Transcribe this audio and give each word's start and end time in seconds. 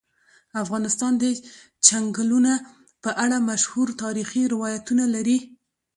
افغانستان 0.63 1.13
د 1.17 1.23
چنګلونه 1.85 2.53
په 3.03 3.09
اړه 3.23 3.37
مشهور 3.49 3.87
تاریخی 4.03 4.43
روایتونه 4.53 5.03
لري. 5.15 5.37